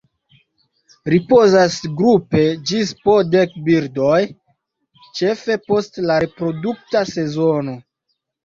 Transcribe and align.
Ripozas 1.13 1.75
grupe 1.99 2.41
ĝis 2.71 2.93
po 3.03 3.15
dek 3.35 3.53
birdoj 3.67 4.17
ĉefe 5.21 5.59
post 5.69 6.03
la 6.09 6.19
reprodukta 6.27 7.05
sezono. 7.13 7.81